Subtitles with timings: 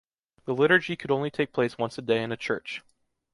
[0.45, 2.81] The liturgy could only take place once a day in a church.